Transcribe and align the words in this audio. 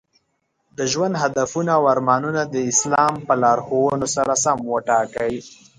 د 0.77 0.79
ژوند 0.91 1.15
هدفونه 1.23 1.71
او 1.77 1.83
ارمانونه 1.93 2.41
د 2.47 2.55
اسلام 2.71 3.13
په 3.27 3.33
لارښوونو 3.41 4.05
سره 4.15 4.33
سم 4.43 4.59
وټاکئ. 4.71 5.35